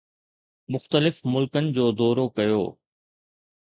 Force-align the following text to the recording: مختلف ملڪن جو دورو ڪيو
مختلف 0.75 1.15
ملڪن 1.33 1.65
جو 1.77 1.85
دورو 1.99 2.25
ڪيو 2.41 2.61